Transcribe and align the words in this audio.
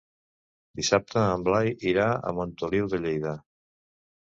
Dissabte 0.79 1.25
en 1.33 1.43
Blai 1.49 1.69
irà 1.93 2.09
a 2.31 2.35
Montoliu 2.41 2.91
de 2.97 3.03
Lleida. 3.07 3.39